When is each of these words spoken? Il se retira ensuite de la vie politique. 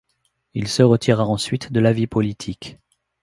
Il 0.55 0.67
se 0.67 0.81
retira 0.81 1.27
ensuite 1.27 1.71
de 1.71 1.79
la 1.79 1.93
vie 1.93 2.07
politique. 2.07 2.79